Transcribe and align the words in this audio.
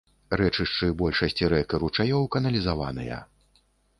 Рэчышчы 0.39 0.87
большасці 1.01 1.49
рэк 1.53 1.69
і 1.77 1.81
ручаёў 1.85 2.23
каналізаваныя. 2.37 3.21